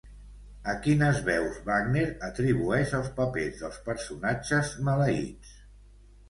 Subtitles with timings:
[0.71, 5.55] A quines veus Wagner atribueix els papers dels personatges maleïts?